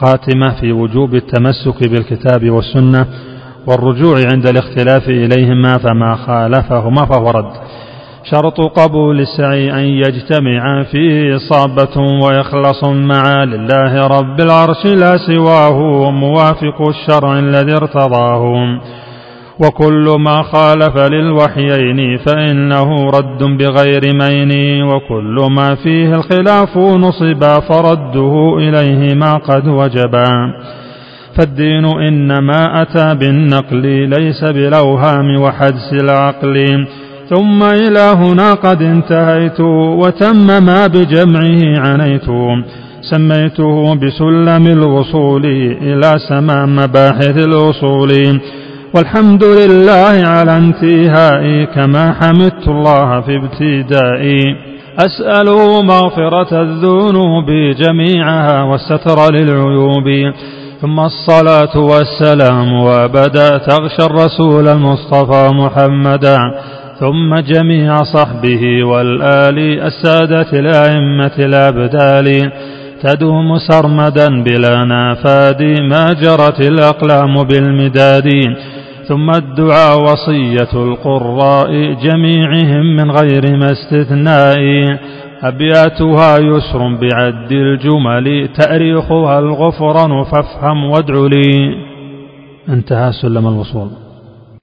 [0.00, 3.06] خاتمة في وجوب التمسك بالكتاب والسنة
[3.66, 7.52] والرجوع عند الاختلاف إليهما فما خالفهما فهو رد.
[8.24, 16.88] شرط قبول السعي أن يجتمع فيه إصابة وإخلاص مع لله رب العرش لا سواه موافق
[16.88, 18.42] الشرع الذي ارتضاه.
[19.60, 29.14] وكل ما خالف للوحيين فإنه رد بغير مين وكل ما فيه الخلاف نصبا فرده إليه
[29.14, 30.54] ما قد وجبا
[31.38, 36.86] فالدين إنما أتى بالنقل ليس بالأوهام وحدس العقل.
[37.28, 39.60] ثم إلى هنا قد انتهيت
[40.00, 42.26] وتم ما بجمعه عنيت.
[43.10, 45.46] سميته بسلم الوصول
[45.82, 48.40] إلى سما مباحث الأصول
[48.94, 54.56] والحمد لله على انتهائي كما حمدت الله في ابتدائي
[54.98, 57.46] أسأله مغفرة الذنوب
[57.78, 60.32] جميعها والستر للعيوب.
[60.80, 66.38] ثم الصلاة والسلام وأبدأ تغشى الرسول المصطفى محمدا.
[67.00, 72.52] ثم جميع صحبه والآل السادة الأئمة الأبدال.
[73.02, 78.28] تدوم سرمدا بلا نافاد ما جرت الأقلام بالمداد.
[79.08, 84.58] ثم الدعاء وصية القراء جميعهم من غير ما استثناء.
[85.42, 91.74] أبياتها يسر بعد الجمل تأريخها الغفران فافهم وادع لي.
[92.68, 94.07] انتهى سلم الوصول.